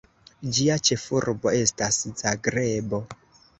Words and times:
Ĝia 0.57 0.77
ĉefurbo 0.89 1.53
estas 1.59 2.01
Zagrebo. 2.25 3.05